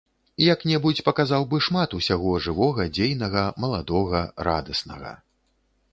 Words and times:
Як-небудзь 0.43 1.01
паказаў 1.09 1.45
бы 1.51 1.59
шмат 1.65 1.93
усяго 1.99 2.33
жывога, 2.45 2.89
дзейнага, 2.95 3.47
маладога, 3.67 4.25
радаснага. 4.49 5.13